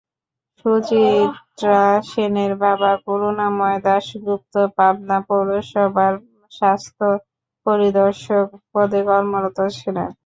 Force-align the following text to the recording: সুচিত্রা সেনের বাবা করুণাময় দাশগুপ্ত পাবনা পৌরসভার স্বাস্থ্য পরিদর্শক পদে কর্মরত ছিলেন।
সুচিত্রা 0.59 1.79
সেনের 2.09 2.51
বাবা 2.63 2.91
করুণাময় 3.05 3.79
দাশগুপ্ত 3.85 4.53
পাবনা 4.77 5.17
পৌরসভার 5.27 6.13
স্বাস্থ্য 6.51 7.05
পরিদর্শক 7.65 8.45
পদে 8.71 9.01
কর্মরত 9.07 9.57
ছিলেন। 9.77 10.09